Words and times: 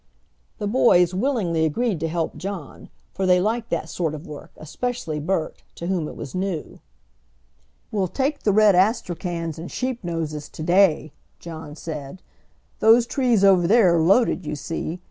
The 0.57 0.65
boys 0.65 1.13
willingly 1.13 1.63
agreed 1.63 1.99
to 1.99 2.07
help 2.07 2.35
John, 2.35 2.89
for 3.13 3.27
they 3.27 3.39
liked 3.39 3.69
that 3.69 3.87
sort 3.87 4.15
of 4.15 4.25
work, 4.25 4.49
especially 4.57 5.19
Bert, 5.19 5.61
to 5.75 5.85
whom 5.85 6.07
it 6.07 6.15
was 6.15 6.33
new. 6.33 6.79
"We'll 7.91 8.07
take 8.07 8.41
the 8.41 8.51
red 8.51 8.73
astrachans 8.73 9.59
and 9.59 9.69
sheepnoses 9.69 10.49
to 10.49 10.63
day," 10.63 11.11
John 11.37 11.75
said. 11.75 12.23
"Those 12.79 13.05
trees 13.05 13.43
over 13.43 13.67
there 13.67 13.95
are 13.97 14.01
loaded, 14.01 14.43
you 14.43 14.55
see. 14.55 14.99